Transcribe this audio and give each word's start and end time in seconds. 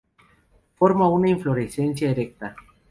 Forma 0.77 1.09
una 1.11 1.29
inflorescencia 1.29 2.09
erecta. 2.09 2.55